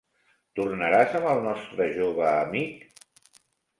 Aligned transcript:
Tornaràs 0.59 1.13
amb 1.21 1.29
el 1.33 1.43
nostre 1.49 1.89
jove 1.99 2.27
amic? 2.31 3.01